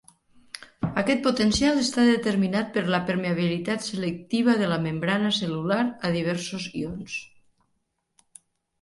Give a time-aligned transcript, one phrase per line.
[1.01, 5.81] Aquest potencial està determinat per la permeabilitat selectiva de la membrana cel·lular
[6.11, 7.23] a diversos ions.